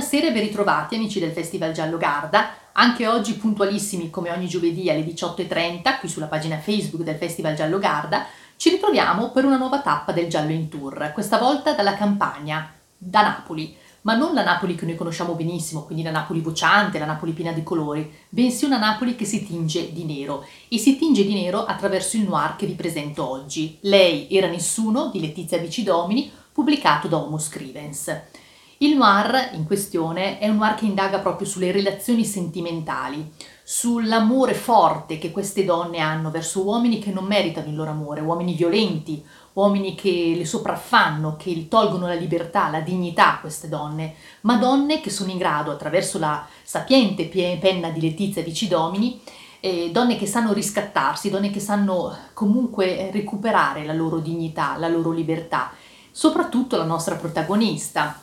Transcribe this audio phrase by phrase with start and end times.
[0.00, 4.88] Buonasera e ben ritrovati amici del Festival Giallo Garda, anche oggi puntualissimi come ogni giovedì
[4.88, 8.24] alle 18.30 qui sulla pagina Facebook del Festival Giallo Garda,
[8.56, 13.20] ci ritroviamo per una nuova tappa del Giallo in Tour, questa volta dalla campagna, da
[13.20, 17.32] Napoli, ma non la Napoli che noi conosciamo benissimo, quindi la Napoli vociante, la Napoli
[17.32, 21.34] piena di colori, bensì una Napoli che si tinge di nero e si tinge di
[21.34, 23.76] nero attraverso il noir che vi presento oggi.
[23.82, 28.38] Lei era nessuno di Letizia Vicidomini, pubblicato da Homo Scrivens.
[28.82, 33.30] Il noir in questione è un noir che indaga proprio sulle relazioni sentimentali,
[33.62, 38.54] sull'amore forte che queste donne hanno verso uomini che non meritano il loro amore, uomini
[38.54, 39.22] violenti,
[39.52, 45.02] uomini che le sopraffanno, che tolgono la libertà, la dignità a queste donne, ma donne
[45.02, 49.20] che sono in grado, attraverso la sapiente penna di Letizia Vicidomini,
[49.60, 55.10] eh, donne che sanno riscattarsi, donne che sanno comunque recuperare la loro dignità, la loro
[55.10, 55.70] libertà,
[56.10, 58.22] soprattutto la nostra protagonista,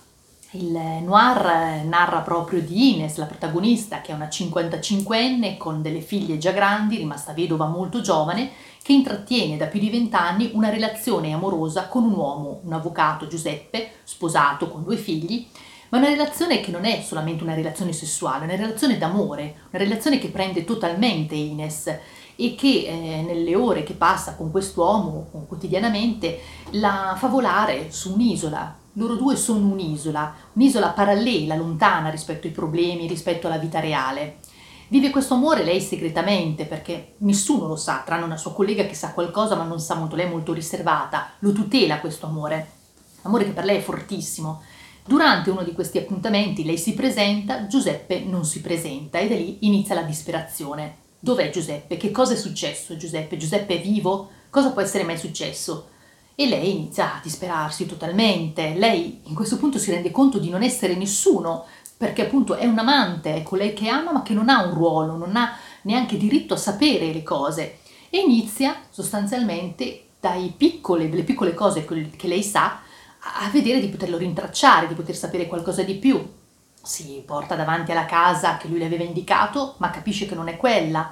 [0.58, 6.38] il noir narra proprio di Ines, la protagonista, che è una 55enne con delle figlie
[6.38, 8.50] già grandi, rimasta vedova molto giovane,
[8.81, 13.91] che intrattiene da più di vent'anni una relazione amorosa con un uomo, un avvocato Giuseppe,
[14.03, 15.47] sposato con due figli,
[15.89, 19.83] ma una relazione che non è solamente una relazione sessuale, è una relazione d'amore, una
[19.83, 21.88] relazione che prende totalmente Ines
[22.35, 26.39] e che eh, nelle ore che passa con quest'uomo quotidianamente
[26.72, 33.08] la fa volare su un'isola loro due sono un'isola, un'isola parallela, lontana rispetto ai problemi,
[33.08, 34.40] rispetto alla vita reale.
[34.90, 39.14] Vive questo amore lei segretamente perché nessuno lo sa, tranne una sua collega che sa
[39.14, 42.72] qualcosa ma non sa molto, lei è molto riservata, lo tutela questo amore,
[43.23, 44.64] amore che per lei è fortissimo.
[45.06, 49.58] Durante uno di questi appuntamenti lei si presenta, Giuseppe non si presenta e da lì
[49.62, 51.06] inizia la disperazione.
[51.20, 51.98] Dov'è Giuseppe?
[51.98, 53.38] Che cosa è successo Giuseppe?
[53.38, 54.30] Giuseppe è vivo?
[54.50, 55.90] Cosa può essere mai successo?
[56.39, 58.75] E lei inizia a disperarsi totalmente.
[58.75, 61.66] Lei in questo punto si rende conto di non essere nessuno,
[61.97, 65.17] perché appunto è un amante, è colei che ama ma che non ha un ruolo,
[65.17, 67.79] non ha neanche diritto a sapere le cose
[68.12, 72.81] e inizia sostanzialmente dai piccole, delle piccole cose che lei sa
[73.19, 76.23] a vedere di poterlo rintracciare, di poter sapere qualcosa di più.
[76.79, 80.56] Si porta davanti alla casa che lui le aveva indicato, ma capisce che non è
[80.56, 81.12] quella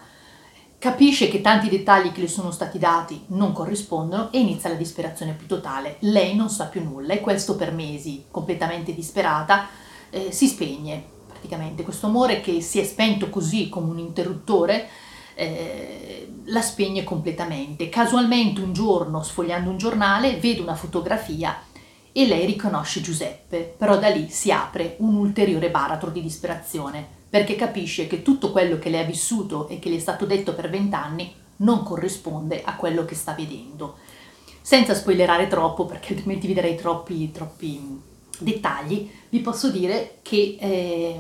[0.86, 5.34] capisce che tanti dettagli che le sono stati dati non corrispondono e inizia la disperazione
[5.34, 5.96] più totale.
[6.02, 9.68] Lei non sa più nulla e questo per mesi, completamente disperata,
[10.12, 11.82] eh, si spegne praticamente.
[11.82, 14.88] Questo amore che si è spento così come un interruttore
[15.34, 17.90] eh, la spegne completamente.
[17.90, 21.64] Casualmente un giorno, sfogliando un giornale, vede una fotografia
[22.12, 27.56] e lei riconosce Giuseppe, però da lì si apre un ulteriore baratro di disperazione perché
[27.56, 30.70] capisce che tutto quello che le ha vissuto e che le è stato detto per
[30.70, 33.98] vent'anni non corrisponde a quello che sta vedendo.
[34.62, 38.02] Senza spoilerare troppo, perché altrimenti vi darei troppi, troppi
[38.40, 41.20] dettagli, vi posso dire che eh,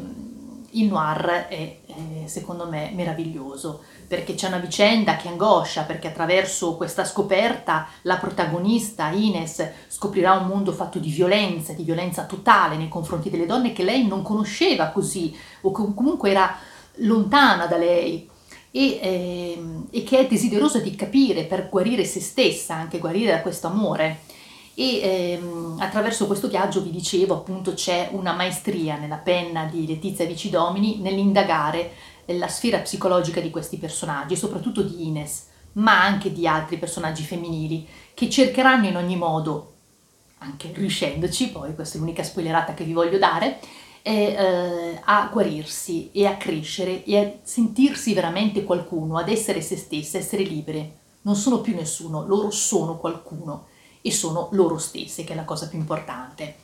[0.70, 6.75] il noir è, eh, secondo me, meraviglioso perché c'è una vicenda che angoscia, perché attraverso
[6.75, 12.88] questa scoperta la protagonista Ines scoprirà un mondo fatto di violenza, di violenza totale nei
[12.88, 16.56] confronti delle donne che lei non conosceva così, o comunque era
[16.97, 18.29] lontana da lei.
[18.72, 23.41] E, eh, e che è desiderosa di capire per guarire se stessa, anche guarire da
[23.41, 24.19] questo amore.
[24.78, 30.25] E ehm, attraverso questo viaggio, vi dicevo, appunto c'è una maestria nella penna di Letizia
[30.25, 31.91] Vicidomini nell'indagare
[32.25, 37.88] la sfera psicologica di questi personaggi, soprattutto di Ines, ma anche di altri personaggi femminili,
[38.13, 39.74] che cercheranno in ogni modo,
[40.40, 43.59] anche riuscendoci, poi questa è l'unica spoilerata che vi voglio dare,
[44.02, 49.78] eh, eh, a guarirsi e a crescere e a sentirsi veramente qualcuno, ad essere se
[49.78, 50.97] stesse, essere libere.
[51.22, 53.68] Non sono più nessuno, loro sono qualcuno
[54.06, 56.58] e sono loro stesse, che è la cosa più importante.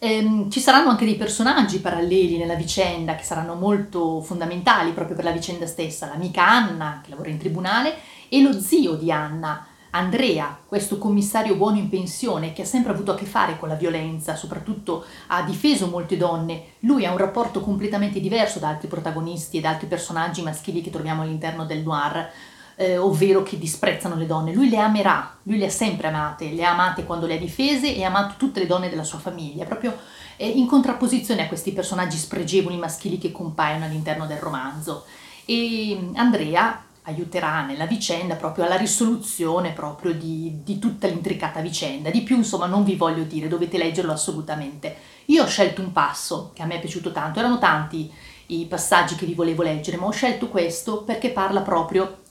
[0.00, 5.24] Ehm, ci saranno anche dei personaggi paralleli nella vicenda che saranno molto fondamentali proprio per
[5.24, 7.94] la vicenda stessa, l'amica Anna che lavora in tribunale
[8.28, 13.12] e lo zio di Anna, Andrea, questo commissario buono in pensione che ha sempre avuto
[13.12, 17.60] a che fare con la violenza, soprattutto ha difeso molte donne, lui ha un rapporto
[17.60, 22.28] completamente diverso da altri protagonisti e da altri personaggi maschili che troviamo all'interno del noir,
[22.76, 24.52] eh, ovvero che disprezzano le donne.
[24.52, 27.94] Lui le amerà, lui le ha sempre amate, le ha amate quando le ha difese
[27.94, 29.96] e ha amato tutte le donne della sua famiglia, proprio
[30.36, 35.04] eh, in contrapposizione a questi personaggi spregevoli maschili che compaiono all'interno del romanzo.
[35.44, 42.10] E mm, Andrea aiuterà nella vicenda proprio alla risoluzione proprio di, di, tutta l'intricata vicenda.
[42.10, 44.96] Di più, insomma, non vi voglio dire, dovete leggerlo assolutamente.
[45.26, 48.10] Io ho scelto un passo che a me è piaciuto tanto, erano tanti
[48.46, 52.22] i passaggi che vi volevo leggere, ma ho scelto questo perché parla proprio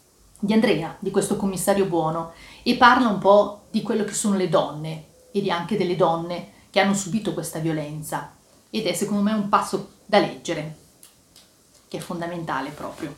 [0.43, 4.49] di Andrea, di questo commissario buono, e parla un po' di quello che sono le
[4.49, 8.35] donne e anche delle donne che hanno subito questa violenza.
[8.69, 10.77] ed è secondo me un passo da leggere,
[11.87, 13.15] che è fondamentale proprio.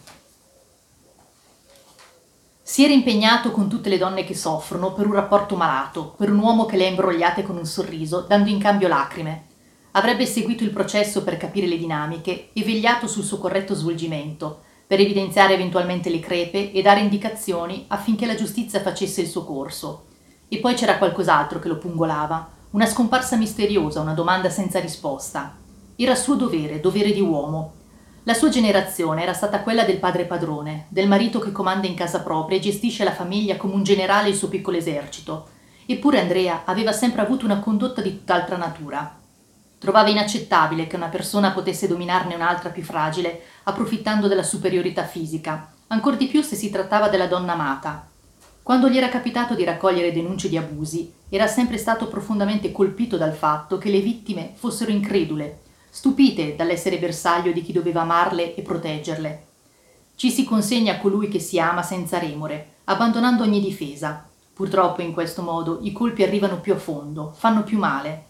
[2.62, 6.38] Si era impegnato con tutte le donne che soffrono per un rapporto malato, per un
[6.38, 9.46] uomo che le ha imbrogliate con un sorriso, dando in cambio lacrime.
[9.92, 15.00] Avrebbe seguito il processo per capire le dinamiche e vegliato sul suo corretto svolgimento, per
[15.00, 20.06] evidenziare eventualmente le crepe e dare indicazioni affinché la giustizia facesse il suo corso.
[20.48, 25.56] E poi c'era qualcos'altro che lo pungolava, una scomparsa misteriosa, una domanda senza risposta.
[25.96, 27.74] Era suo dovere, dovere di uomo,
[28.28, 32.22] la sua generazione era stata quella del padre padrone, del marito che comanda in casa
[32.22, 35.50] propria e gestisce la famiglia come un generale il suo piccolo esercito.
[35.86, 39.20] Eppure Andrea aveva sempre avuto una condotta di tutt'altra natura.
[39.78, 46.18] Trovava inaccettabile che una persona potesse dominarne un'altra più fragile, approfittando della superiorità fisica, ancor
[46.18, 48.08] di più se si trattava della donna amata.
[48.64, 53.34] Quando gli era capitato di raccogliere denunce di abusi, era sempre stato profondamente colpito dal
[53.34, 55.64] fatto che le vittime fossero incredule
[55.96, 59.46] stupite dall'essere bersaglio di chi doveva amarle e proteggerle.
[60.16, 64.28] Ci si consegna a colui che si ama senza remore, abbandonando ogni difesa.
[64.54, 68.26] Purtroppo in questo modo i colpi arrivano più a fondo, fanno più male.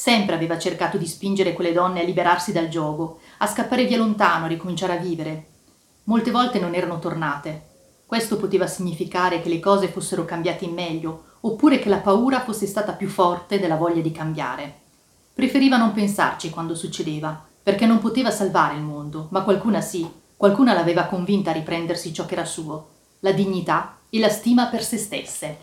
[0.00, 4.46] Sempre aveva cercato di spingere quelle donne a liberarsi dal gioco, a scappare via lontano,
[4.46, 5.48] a ricominciare a vivere.
[6.04, 7.66] Molte volte non erano tornate.
[8.06, 12.66] Questo poteva significare che le cose fossero cambiate in meglio, oppure che la paura fosse
[12.66, 14.74] stata più forte della voglia di cambiare.
[15.34, 20.72] Preferiva non pensarci quando succedeva, perché non poteva salvare il mondo, ma qualcuna sì, qualcuna
[20.72, 22.88] l'aveva convinta a riprendersi ciò che era suo,
[23.18, 25.58] la dignità e la stima per se stesse.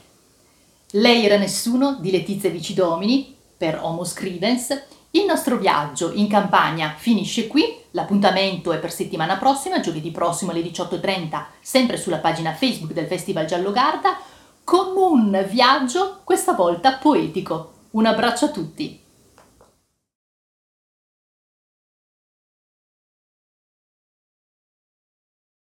[0.91, 4.83] Lei era nessuno di Letizia Vicidomini, per Homo Scrivens.
[5.11, 10.61] Il nostro viaggio in campagna finisce qui, l'appuntamento è per settimana prossima, giovedì prossimo alle
[10.61, 14.17] 18.30, sempre sulla pagina Facebook del Festival Giallo Garda,
[14.63, 17.71] con un viaggio questa volta poetico.
[17.91, 19.06] Un abbraccio a tutti!